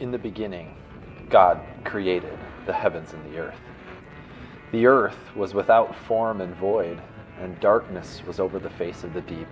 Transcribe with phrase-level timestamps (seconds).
[0.00, 0.76] In the beginning,
[1.28, 3.58] God created the heavens and the earth.
[4.70, 7.00] The earth was without form and void,
[7.40, 9.48] and darkness was over the face of the deep.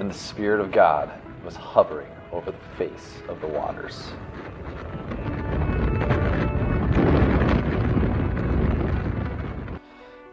[0.00, 1.08] And the Spirit of God
[1.44, 4.12] was hovering over the face of the waters.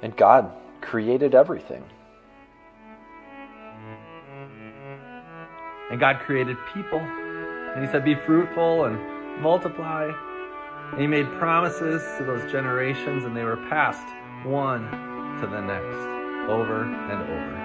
[0.01, 0.51] And God
[0.81, 1.83] created everything.
[5.91, 6.99] And God created people.
[7.75, 10.11] And He said, Be fruitful and multiply.
[10.91, 14.07] And He made promises to those generations, and they were passed
[14.45, 14.89] one
[15.39, 17.61] to the next, over and over.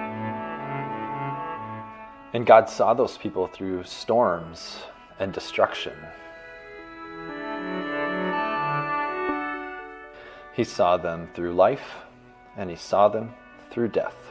[2.33, 4.83] And God saw those people through storms
[5.19, 5.93] and destruction.
[10.53, 11.95] He saw them through life,
[12.55, 13.33] and He saw them
[13.69, 14.26] through death.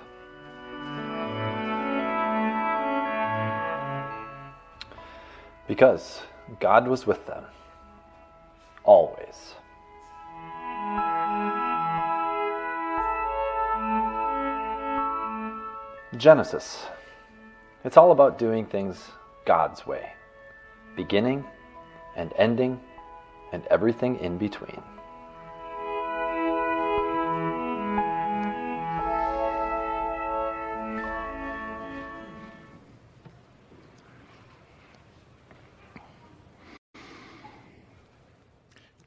[5.67, 6.21] Because
[6.61, 7.45] God was with them
[8.85, 9.55] always.
[16.17, 16.87] Genesis.
[17.85, 19.11] It's all about doing things
[19.45, 20.13] God's way,
[20.97, 21.45] beginning
[22.17, 22.81] and ending
[23.53, 24.83] and everything in between.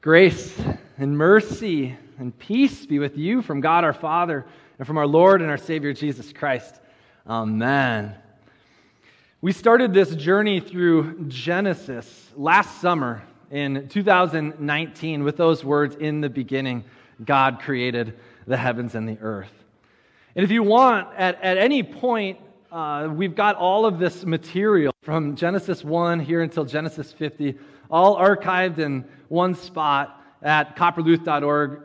[0.01, 0.57] Grace
[0.97, 4.45] and mercy and peace be with you from God our Father
[4.77, 6.79] and from our Lord and our Savior Jesus Christ.
[7.27, 8.15] Amen.
[9.41, 16.29] We started this journey through Genesis last summer in 2019 with those words in the
[16.29, 16.85] beginning
[17.25, 19.51] God created the heavens and the earth.
[20.33, 22.39] And if you want, at, at any point,
[22.71, 27.57] uh, we've got all of this material from Genesis 1 here until Genesis 50,
[27.89, 31.81] all archived in one spot at copperluth.org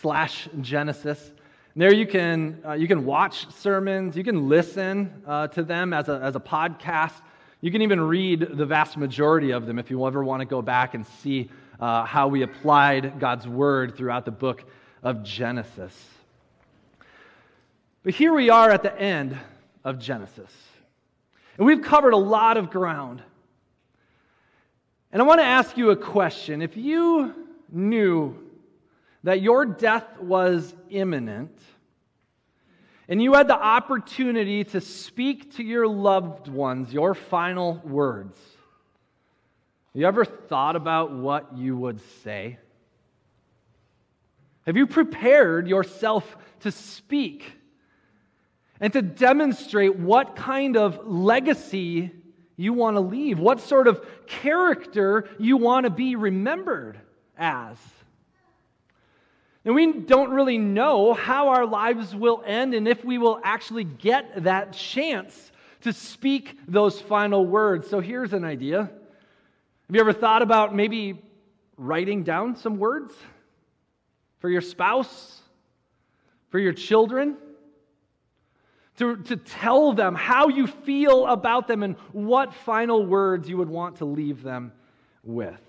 [0.00, 1.32] slash Genesis.
[1.76, 6.08] There you can, uh, you can watch sermons, you can listen uh, to them as
[6.08, 7.14] a, as a podcast.
[7.60, 10.62] You can even read the vast majority of them if you ever want to go
[10.62, 14.64] back and see uh, how we applied God's word throughout the book
[15.02, 15.94] of Genesis.
[18.04, 19.36] But here we are at the end
[19.82, 20.52] of Genesis.
[21.56, 23.22] And we've covered a lot of ground.
[25.14, 26.60] And I want to ask you a question.
[26.60, 27.32] If you
[27.70, 28.36] knew
[29.22, 31.56] that your death was imminent,
[33.06, 38.36] and you had the opportunity to speak to your loved ones your final words,
[39.92, 42.58] you ever thought about what you would say?
[44.66, 47.52] Have you prepared yourself to speak
[48.80, 52.10] and to demonstrate what kind of legacy
[52.56, 56.98] you want to leave, what sort of character you want to be remembered
[57.36, 57.76] as?
[59.64, 63.84] And we don't really know how our lives will end and if we will actually
[63.84, 67.88] get that chance to speak those final words.
[67.88, 68.82] So here's an idea.
[68.82, 68.90] Have
[69.94, 71.22] you ever thought about maybe
[71.76, 73.14] writing down some words
[74.38, 75.40] for your spouse,
[76.50, 77.36] for your children?
[78.98, 83.68] To, to tell them how you feel about them and what final words you would
[83.68, 84.72] want to leave them
[85.24, 85.60] with.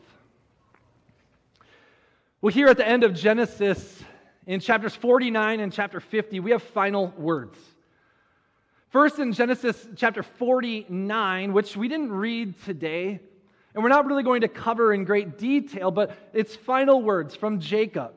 [2.41, 4.03] Well, here at the end of Genesis,
[4.45, 7.57] in chapters 49 and chapter 50, we have final words.
[8.89, 13.19] First, in Genesis chapter 49, which we didn't read today,
[13.73, 17.59] and we're not really going to cover in great detail, but it's final words from
[17.59, 18.13] Jacob.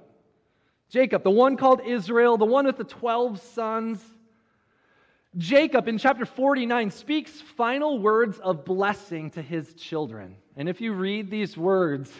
[0.89, 4.05] Jacob, the one called Israel, the one with the 12 sons.
[5.37, 10.37] Jacob in chapter 49 speaks final words of blessing to his children.
[10.56, 12.11] And if you read these words,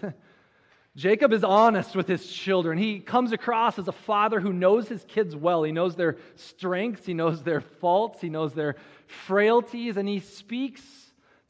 [0.97, 2.77] Jacob is honest with his children.
[2.77, 5.63] He comes across as a father who knows his kids well.
[5.63, 10.83] He knows their strengths, he knows their faults, he knows their frailties, and he speaks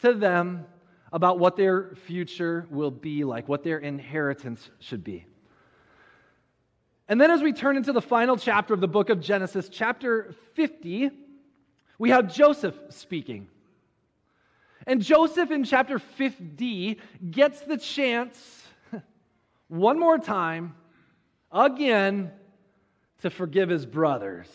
[0.01, 0.65] to them
[1.13, 5.27] about what their future will be like, what their inheritance should be.
[7.09, 10.35] And then, as we turn into the final chapter of the book of Genesis, chapter
[10.53, 11.11] 50,
[11.99, 13.49] we have Joseph speaking.
[14.87, 16.99] And Joseph in chapter 5d
[17.31, 18.63] gets the chance
[19.69, 20.75] one more time,
[21.53, 22.31] again,
[23.23, 24.49] to forgive his brothers.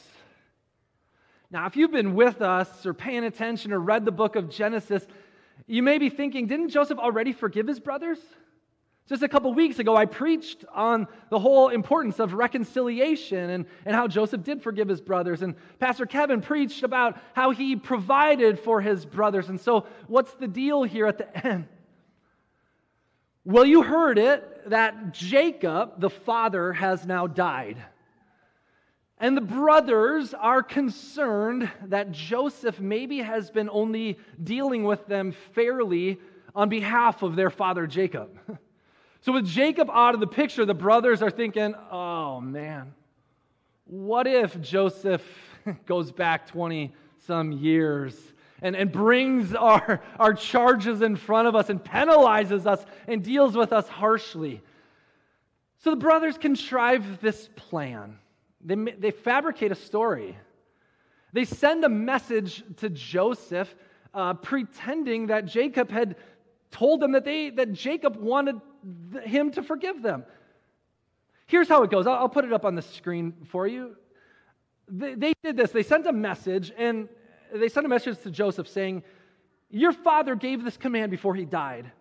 [1.51, 5.05] Now, if you've been with us or paying attention or read the book of Genesis,
[5.67, 8.17] you may be thinking, didn't Joseph already forgive his brothers?
[9.09, 13.95] Just a couple weeks ago, I preached on the whole importance of reconciliation and, and
[13.95, 15.41] how Joseph did forgive his brothers.
[15.41, 19.49] And Pastor Kevin preached about how he provided for his brothers.
[19.49, 21.67] And so, what's the deal here at the end?
[23.43, 27.83] Well, you heard it that Jacob, the father, has now died.
[29.17, 36.19] And the brothers are concerned that Joseph maybe has been only dealing with them fairly
[36.55, 38.39] on behalf of their father Jacob.
[39.23, 42.93] So, with Jacob out of the picture, the brothers are thinking, oh man,
[43.85, 45.23] what if Joseph
[45.85, 46.93] goes back 20
[47.25, 48.19] some years
[48.61, 53.55] and, and brings our, our charges in front of us and penalizes us and deals
[53.55, 54.61] with us harshly?
[55.77, 58.17] So, the brothers contrive this plan.
[58.59, 60.37] They, they fabricate a story.
[61.31, 63.73] They send a message to Joseph
[64.13, 66.17] uh, pretending that Jacob had
[66.71, 68.59] told them that, they, that Jacob wanted
[69.23, 70.25] him to forgive them.
[71.47, 72.07] Here's how it goes.
[72.07, 73.95] I'll, I'll put it up on the screen for you.
[74.87, 75.71] They, they did this.
[75.71, 77.07] They sent a message, and
[77.53, 79.03] they sent a message to Joseph saying,
[79.69, 81.91] Your father gave this command before he died.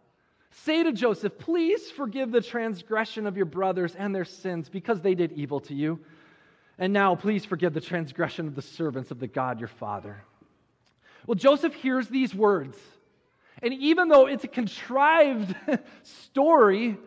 [0.50, 5.14] Say to Joseph, Please forgive the transgression of your brothers and their sins because they
[5.14, 6.00] did evil to you.
[6.78, 10.22] And now, please forgive the transgression of the servants of the God your father.
[11.26, 12.76] Well, Joseph hears these words.
[13.62, 15.54] And even though it's a contrived
[16.02, 16.98] story,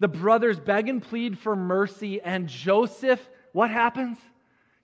[0.00, 3.20] the brothers beg and plead for mercy, and Joseph,
[3.52, 4.18] what happens?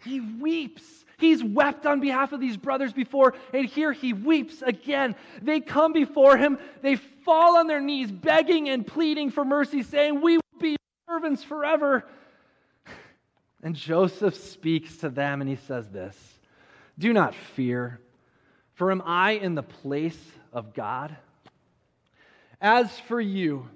[0.04, 0.84] He weeps.
[1.18, 5.16] He's wept on behalf of these brothers before, and here he weeps again.
[5.42, 10.22] They come before him, they fall on their knees, begging and pleading for mercy, saying,
[10.22, 10.76] We will be
[11.08, 12.06] servants forever.
[13.62, 16.16] And Joseph speaks to them, and he says this
[16.98, 18.00] Do not fear,
[18.72, 20.18] for am I in the place
[20.52, 21.17] of God.
[22.61, 23.69] As for you,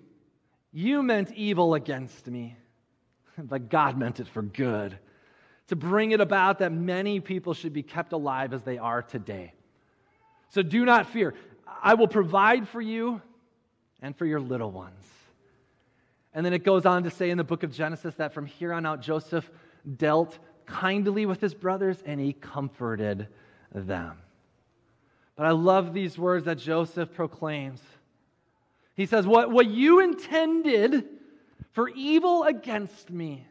[0.73, 2.57] you meant evil against me,
[3.39, 4.99] but God meant it for good,
[5.69, 9.55] to bring it about that many people should be kept alive as they are today.
[10.51, 11.35] So do not fear.
[11.83, 13.23] I will provide for you
[14.03, 15.05] and for your little ones.
[16.35, 18.73] And then it goes on to say in the book of Genesis that from here
[18.73, 19.49] on out, Joseph
[19.97, 23.29] dealt kindly with his brothers and he comforted
[23.73, 24.19] them.
[25.37, 27.81] But I love these words that Joseph proclaims.
[28.95, 31.05] He says, What, what you intended
[31.73, 33.47] for evil against me,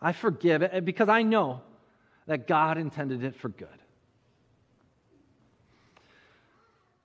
[0.00, 1.62] I forgive it because I know
[2.26, 3.68] that God intended it for good.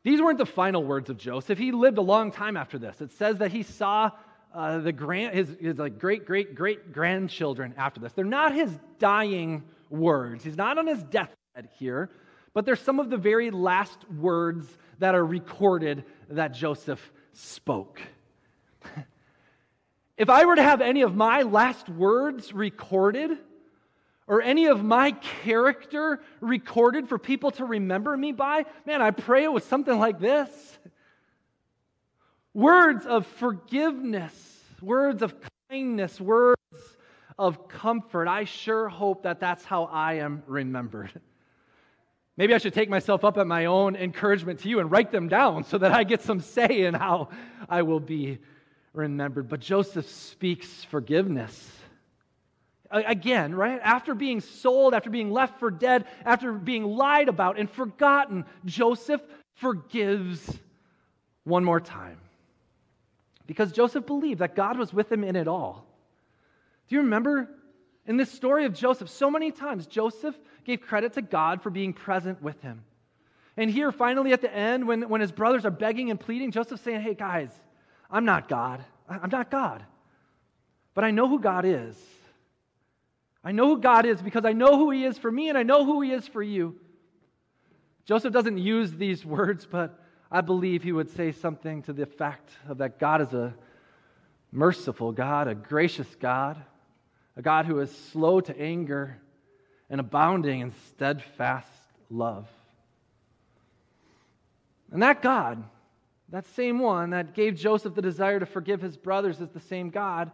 [0.04, 1.60] These weren't the final words of Joseph.
[1.60, 3.02] He lived a long time after this.
[3.02, 4.12] It says that he saw
[4.54, 8.14] uh, the grand, his, his like great, great, great grandchildren after this.
[8.14, 10.44] They're not his dying words.
[10.44, 12.10] He's not on his deathbed here,
[12.54, 14.68] but they're some of the very last words
[15.00, 18.02] that are recorded that Joseph spoke.
[20.18, 23.38] if I were to have any of my last words recorded,
[24.30, 29.44] or any of my character recorded for people to remember me by, man, I pray
[29.44, 30.78] it was something like this
[32.54, 35.34] words of forgiveness, words of
[35.70, 36.60] kindness, words
[37.38, 38.28] of comfort.
[38.28, 41.12] I sure hope that that's how I am remembered.
[42.40, 45.28] Maybe I should take myself up at my own encouragement to you and write them
[45.28, 47.28] down so that I get some say in how
[47.68, 48.40] I will be
[48.94, 49.50] remembered.
[49.50, 51.70] But Joseph speaks forgiveness.
[52.90, 53.82] Again, right?
[53.84, 59.22] After being sold, after being left for dead, after being lied about and forgotten, Joseph
[59.56, 60.58] forgives
[61.44, 62.20] one more time.
[63.48, 65.86] Because Joseph believed that God was with him in it all.
[66.88, 67.50] Do you remember
[68.10, 70.36] in this story of Joseph, so many times Joseph
[70.66, 72.84] gave credit to God for being present with him.
[73.56, 76.82] And here, finally, at the end, when, when his brothers are begging and pleading, Joseph's
[76.82, 77.52] saying, Hey, guys,
[78.10, 78.84] I'm not God.
[79.08, 79.86] I'm not God.
[80.96, 81.96] But I know who God is.
[83.44, 85.64] I know who God is because I know who He is for me and I
[85.64, 86.76] know who He is for you.
[88.06, 92.50] Joseph doesn't use these words, but I believe he would say something to the effect
[92.68, 93.54] of that God is a
[94.52, 96.58] merciful God, a gracious God,
[97.40, 99.18] a God who is slow to anger
[99.90, 101.72] and abounding in steadfast
[102.10, 102.50] love.
[104.92, 105.64] And that God,
[106.28, 109.90] that same one that gave Joseph the desire to forgive his brothers, is the same
[109.90, 110.32] God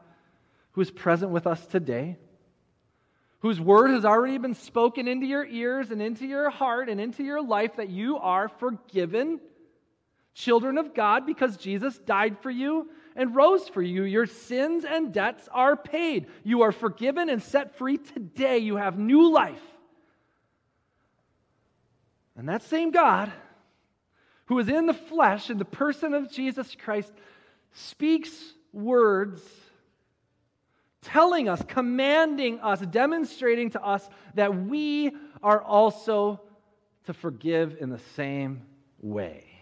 [0.71, 2.17] who is present with us today,
[3.41, 7.23] whose word has already been spoken into your ears and into your heart and into
[7.23, 9.39] your life that you are forgiven,
[10.33, 14.03] children of God, because Jesus died for you and rose for you.
[14.03, 16.27] Your sins and debts are paid.
[16.43, 18.57] You are forgiven and set free today.
[18.57, 19.61] You have new life.
[22.37, 23.31] And that same God,
[24.45, 27.13] who is in the flesh, in the person of Jesus Christ,
[27.71, 28.31] speaks
[28.73, 29.41] words
[31.01, 36.41] telling us, commanding us, demonstrating to us that we are also
[37.05, 38.63] to forgive in the same
[38.99, 39.54] way.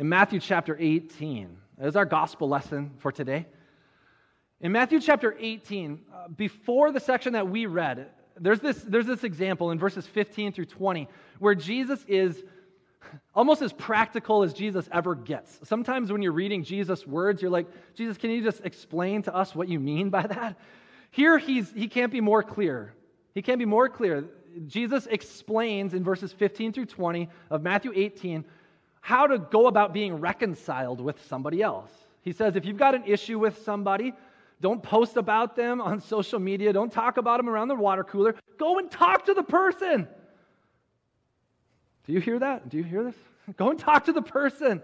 [0.00, 1.58] In Matthew chapter 18.
[1.76, 3.46] That is our gospel lesson for today.
[4.62, 9.24] In Matthew chapter 18, uh, before the section that we read, there's this, there's this
[9.24, 11.06] example in verses 15 through 20
[11.38, 12.42] where Jesus is
[13.34, 15.60] almost as practical as Jesus ever gets.
[15.64, 19.54] Sometimes when you're reading Jesus' words, you're like, Jesus, can you just explain to us
[19.54, 20.58] what you mean by that?
[21.10, 22.94] Here, he's, he can't be more clear.
[23.34, 24.24] He can't be more clear.
[24.66, 28.46] Jesus explains in verses 15 through 20 of Matthew 18
[29.00, 31.90] how to go about being reconciled with somebody else.
[32.22, 34.12] He says, if you've got an issue with somebody,
[34.60, 36.72] don't post about them on social media.
[36.72, 38.34] Don't talk about them around the water cooler.
[38.58, 40.06] Go and talk to the person.
[42.06, 42.68] Do you hear that?
[42.68, 43.14] Do you hear this?
[43.56, 44.82] Go and talk to the person.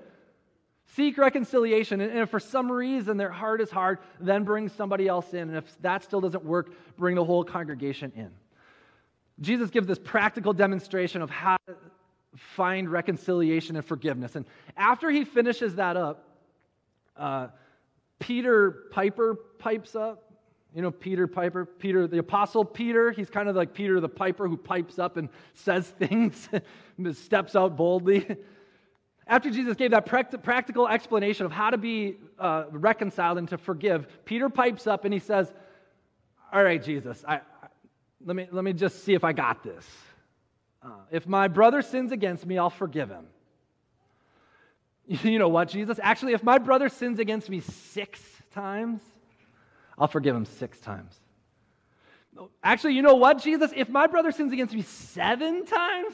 [0.94, 2.00] Seek reconciliation.
[2.00, 5.48] And if for some reason their heart is hard, then bring somebody else in.
[5.48, 8.30] And if that still doesn't work, bring the whole congregation in.
[9.40, 11.58] Jesus gives this practical demonstration of how
[12.36, 14.36] find reconciliation and forgiveness.
[14.36, 16.28] And after he finishes that up,
[17.16, 17.48] uh,
[18.18, 20.22] Peter Piper pipes up.
[20.74, 24.46] You know, Peter Piper, Peter, the Apostle Peter, he's kind of like Peter the Piper
[24.46, 26.48] who pipes up and says things,
[27.12, 28.26] steps out boldly.
[29.26, 34.06] After Jesus gave that practical explanation of how to be uh, reconciled and to forgive,
[34.24, 35.52] Peter pipes up and he says,
[36.52, 37.40] All right, Jesus, I, I,
[38.24, 39.84] let, me, let me just see if I got this.
[40.86, 43.26] Uh, if my brother sins against me, I'll forgive him.
[45.22, 46.00] You know what, Jesus?
[46.02, 48.20] Actually, if my brother sins against me six
[48.52, 49.00] times,
[49.96, 51.14] I'll forgive him six times.
[52.62, 53.72] Actually, you know what, Jesus?
[53.74, 56.12] If my brother sins against me seven times,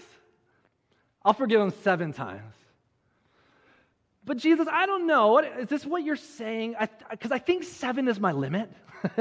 [1.24, 2.54] I'll forgive him seven times.
[4.24, 5.38] But Jesus, I don't know.
[5.38, 6.76] Is this what you're saying?
[7.10, 8.70] Because I, I, think seven is my limit.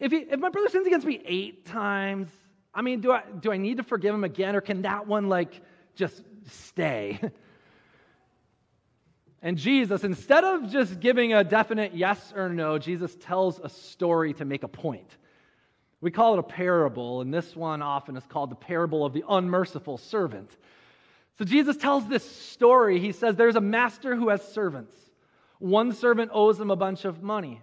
[0.00, 2.28] if, he, if my brother sins against me eight times,
[2.76, 5.28] I mean, do I, do I need to forgive him again, or can that one
[5.28, 5.60] like
[5.96, 7.18] just stay?
[9.42, 14.34] And Jesus, instead of just giving a definite yes or no, Jesus tells a story
[14.34, 15.08] to make a point.
[16.00, 19.22] We call it a parable, and this one often is called the parable of the
[19.28, 20.50] unmerciful servant.
[21.38, 22.98] So Jesus tells this story.
[22.98, 24.96] He says there's a master who has servants.
[25.58, 27.60] One servant owes him a bunch of money.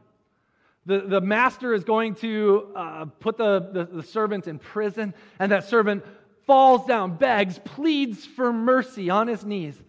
[0.86, 5.52] The, the master is going to uh, put the, the, the servant in prison, and
[5.52, 6.04] that servant
[6.46, 9.82] falls down, begs, pleads for mercy on his knees.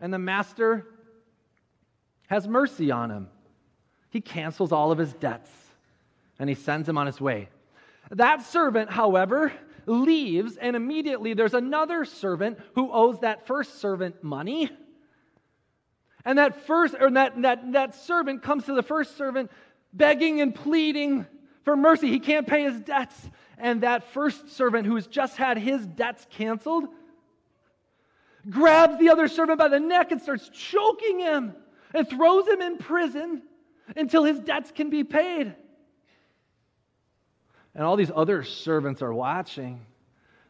[0.00, 0.86] And the master
[2.26, 3.28] has mercy on him.
[4.10, 5.50] He cancels all of his debts
[6.38, 7.48] and he sends him on his way.
[8.10, 9.52] That servant, however,
[9.86, 14.70] leaves, and immediately there's another servant who owes that first servant money.
[16.24, 19.50] And that first or that, that, that servant comes to the first servant
[19.96, 21.26] begging and pleading
[21.64, 22.08] for mercy.
[22.08, 23.16] He can't pay his debts.
[23.58, 26.88] And that first servant who's just had his debts canceled
[28.48, 31.54] grabs the other servant by the neck and starts choking him
[31.94, 33.42] and throws him in prison
[33.96, 35.54] until his debts can be paid.
[37.74, 39.80] And all these other servants are watching,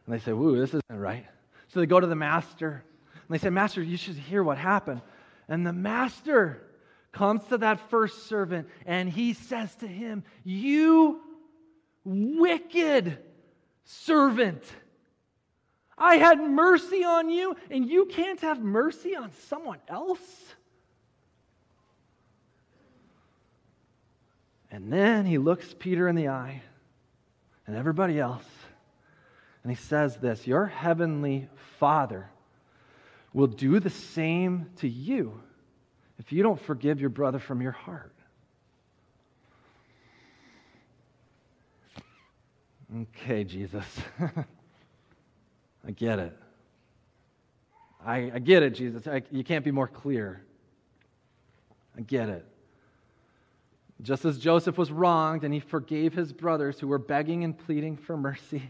[0.05, 1.25] and they say, Woo, this isn't right.
[1.67, 5.01] So they go to the master, and they say, Master, you should hear what happened.
[5.49, 6.61] And the master
[7.17, 11.19] comes to that first servant, and he says to him, You
[12.03, 13.17] wicked
[13.83, 14.63] servant.
[15.97, 20.19] I had mercy on you, and you can't have mercy on someone else?
[24.69, 26.61] And then he looks Peter in the eye
[27.65, 28.45] and everybody else,
[29.63, 32.29] and he says this Your heavenly Father
[33.33, 35.41] will do the same to you
[36.19, 38.13] if you don't forgive your brother from your heart.
[43.01, 43.85] Okay, Jesus.
[45.87, 46.37] I get it.
[48.05, 49.07] I, I, get it, Jesus.
[49.07, 50.41] I, you can't be more clear.
[51.97, 52.45] I get it.
[54.01, 57.97] Just as Joseph was wronged and he forgave his brothers who were begging and pleading
[57.97, 58.69] for mercy,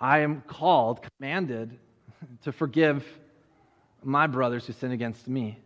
[0.00, 1.78] I am called, commanded
[2.42, 3.06] to forgive
[4.02, 5.58] my brothers who sin against me.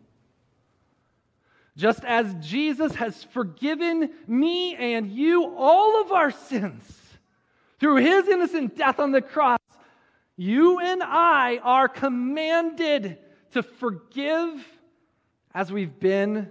[1.77, 6.85] Just as Jesus has forgiven me and you all of our sins
[7.81, 9.59] through his innocent death on the cross,
[10.37, 13.19] you and I are commanded
[13.53, 14.51] to forgive
[15.55, 16.49] as we've been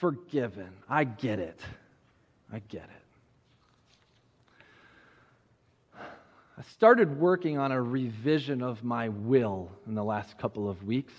[0.00, 0.68] forgiven.
[0.88, 1.60] I get it.
[2.52, 3.04] I get it.
[6.56, 11.14] I started working on a revision of my will in the last couple of weeks.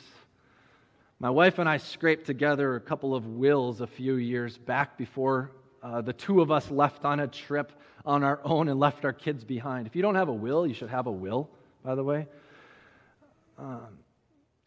[1.19, 5.51] My wife and I scraped together a couple of wills a few years back before
[5.81, 7.71] uh, the two of us left on a trip
[8.05, 9.87] on our own and left our kids behind.
[9.87, 11.49] If you don't have a will, you should have a will,
[11.85, 12.27] by the way.
[13.57, 13.97] Um,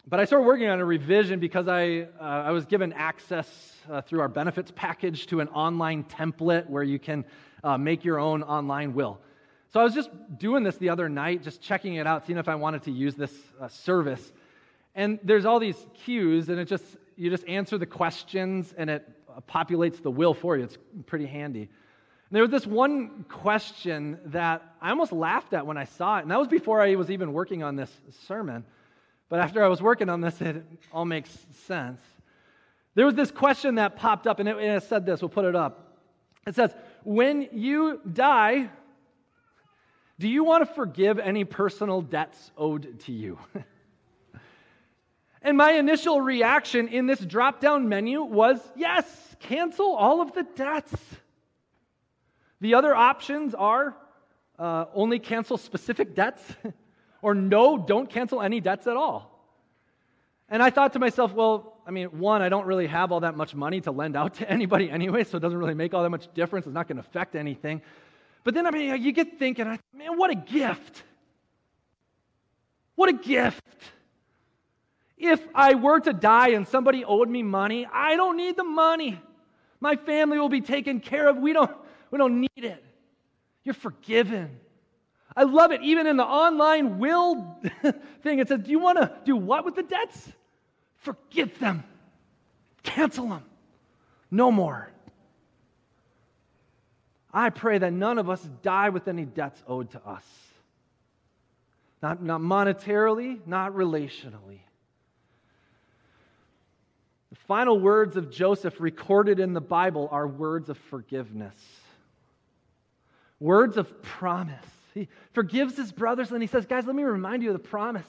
[0.08, 4.00] but I started working on a revision because I, uh, I was given access uh,
[4.00, 7.26] through our benefits package to an online template where you can
[7.62, 9.20] uh, make your own online will.
[9.70, 12.48] So I was just doing this the other night, just checking it out, seeing if
[12.48, 14.32] I wanted to use this uh, service.
[14.98, 19.08] And there's all these cues, and it just you just answer the questions, and it
[19.48, 20.64] populates the will for you.
[20.64, 20.76] It's
[21.06, 21.60] pretty handy.
[21.60, 21.68] And
[22.32, 26.32] there was this one question that I almost laughed at when I saw it, and
[26.32, 27.92] that was before I was even working on this
[28.26, 28.64] sermon.
[29.28, 31.30] But after I was working on this, it all makes
[31.66, 32.00] sense.
[32.96, 35.22] There was this question that popped up, and it, and it said this.
[35.22, 35.96] We'll put it up.
[36.44, 36.74] It says,
[37.04, 38.68] When you die,
[40.18, 43.38] do you want to forgive any personal debts owed to you?
[45.48, 49.06] and my initial reaction in this drop down menu was yes,
[49.40, 50.94] cancel all of the debts.
[52.60, 53.96] The other options are
[54.58, 56.42] uh, only cancel specific debts,
[57.22, 59.42] or no, don't cancel any debts at all.
[60.50, 63.34] And I thought to myself, well, I mean, one, I don't really have all that
[63.34, 66.10] much money to lend out to anybody anyway, so it doesn't really make all that
[66.10, 66.66] much difference.
[66.66, 67.80] It's not going to affect anything.
[68.44, 71.04] But then, I mean, you get thinking, man, what a gift.
[72.96, 73.64] What a gift.
[75.18, 79.20] If I were to die and somebody owed me money, I don't need the money.
[79.80, 81.36] My family will be taken care of.
[81.36, 81.70] We don't,
[82.10, 82.84] we don't need it.
[83.64, 84.58] You're forgiven.
[85.36, 85.82] I love it.
[85.82, 87.58] Even in the online will
[88.22, 90.32] thing, it says, Do you want to do what with the debts?
[90.98, 91.84] Forgive them,
[92.82, 93.44] cancel them.
[94.30, 94.90] No more.
[97.32, 100.24] I pray that none of us die with any debts owed to us.
[102.02, 104.60] Not, not monetarily, not relationally.
[107.30, 111.54] The final words of Joseph recorded in the Bible are words of forgiveness,
[113.38, 114.64] words of promise.
[114.94, 118.06] He forgives his brothers and he says, Guys, let me remind you of the promise.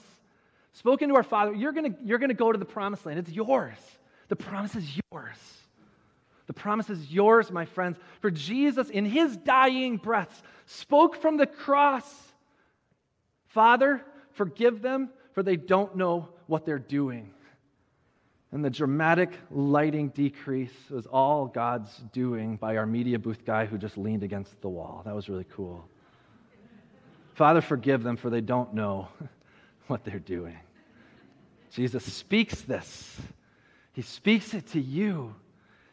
[0.72, 3.18] Spoken to our father, you're going you're going to go to the promised land.
[3.18, 3.76] It's yours.
[4.28, 5.36] The promise is yours.
[6.46, 7.98] The promise is yours, my friends.
[8.20, 12.04] For Jesus, in his dying breaths, spoke from the cross
[13.50, 14.00] Father,
[14.32, 17.32] forgive them, for they don't know what they're doing.
[18.52, 23.78] And the dramatic lighting decrease was all God's doing by our media booth guy who
[23.78, 25.02] just leaned against the wall.
[25.04, 25.84] That was really cool.
[27.34, 29.08] Father, forgive them, for they don't know
[29.86, 30.58] what they're doing.
[31.70, 33.16] Jesus speaks this,
[33.92, 35.34] He speaks it to you.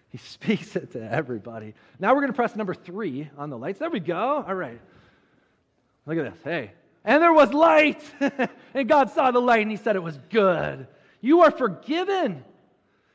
[0.09, 1.75] He speaks it to everybody.
[1.99, 3.79] Now we're going to press number three on the lights.
[3.79, 4.43] There we go.
[4.47, 4.79] All right.
[6.05, 6.43] Look at this.
[6.43, 6.71] Hey.
[7.03, 8.01] And there was light.
[8.73, 10.87] and God saw the light and he said it was good.
[11.21, 12.43] You are forgiven.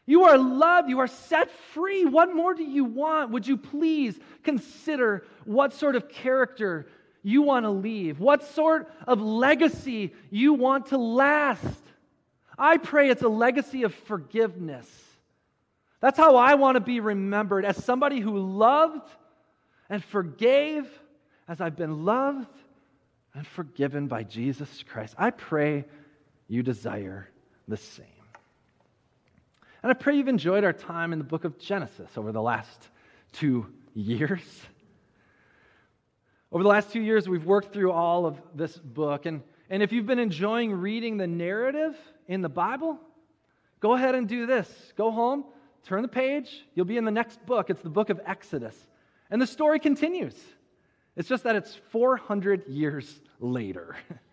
[0.06, 0.88] You are loved.
[0.88, 2.04] You are set free.
[2.04, 3.30] What more do you want?
[3.30, 6.86] Would you please consider what sort of character
[7.22, 8.18] you want to leave?
[8.18, 11.80] What sort of legacy you want to last?
[12.58, 14.88] I pray it's a legacy of forgiveness
[16.02, 19.08] that's how I want to be remembered as somebody who loved
[19.88, 20.84] and forgave
[21.46, 22.52] as I've been loved
[23.34, 25.14] and forgiven by Jesus Christ.
[25.16, 25.84] I pray
[26.48, 27.28] you desire
[27.68, 28.06] the same.
[29.82, 32.88] And I pray you've enjoyed our time in the book of Genesis over the last
[33.32, 34.42] two years.
[36.52, 39.26] Over the last two years, we've worked through all of this book.
[39.26, 41.96] And, and if you've been enjoying reading the narrative
[42.28, 42.98] in the Bible,
[43.80, 44.68] go ahead and do this.
[44.96, 45.44] Go home,
[45.84, 47.68] Turn the page, you'll be in the next book.
[47.68, 48.76] It's the book of Exodus.
[49.30, 50.36] And the story continues.
[51.16, 53.96] It's just that it's 400 years later.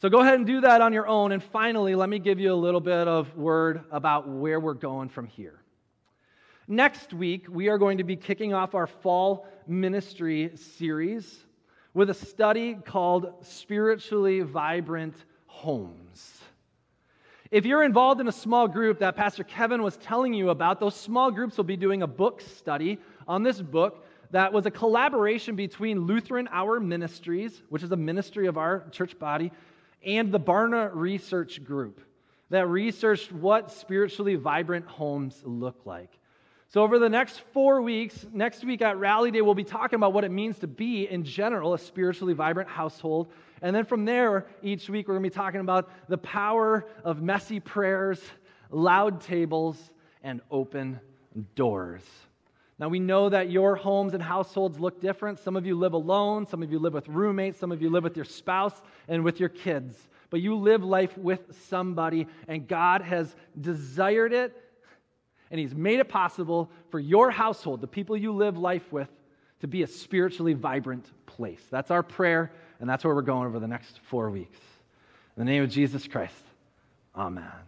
[0.00, 1.32] so go ahead and do that on your own.
[1.32, 5.08] And finally, let me give you a little bit of word about where we're going
[5.08, 5.60] from here.
[6.68, 11.38] Next week, we are going to be kicking off our fall ministry series
[11.94, 16.42] with a study called Spiritually Vibrant Homes.
[17.50, 20.94] If you're involved in a small group that Pastor Kevin was telling you about, those
[20.94, 25.56] small groups will be doing a book study on this book that was a collaboration
[25.56, 29.50] between Lutheran Hour Ministries, which is a ministry of our church body,
[30.04, 32.00] and the Barna Research Group
[32.50, 36.18] that researched what spiritually vibrant homes look like.
[36.70, 40.12] So, over the next four weeks, next week at Rally Day, we'll be talking about
[40.12, 43.32] what it means to be, in general, a spiritually vibrant household.
[43.62, 47.22] And then from there, each week, we're going to be talking about the power of
[47.22, 48.20] messy prayers,
[48.70, 49.78] loud tables,
[50.22, 51.00] and open
[51.54, 52.02] doors.
[52.78, 55.40] Now, we know that your homes and households look different.
[55.40, 58.04] Some of you live alone, some of you live with roommates, some of you live
[58.04, 59.96] with your spouse and with your kids.
[60.30, 64.56] But you live life with somebody, and God has desired it
[65.50, 69.08] and He's made it possible for your household, the people you live life with,
[69.60, 71.62] to be a spiritually vibrant place.
[71.70, 74.58] That's our prayer, and that's where we're going over the next four weeks.
[75.36, 76.34] In the name of Jesus Christ,
[77.16, 77.67] Amen.